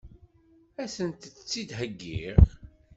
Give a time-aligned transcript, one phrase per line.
[0.81, 2.39] Ad sent-tt-id-heggiɣ?